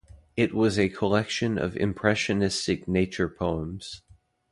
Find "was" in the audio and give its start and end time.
0.55-0.79